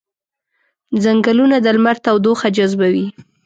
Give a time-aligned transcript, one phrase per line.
[1.03, 3.05] ځنګلونه د لمر تودوخه جذبوي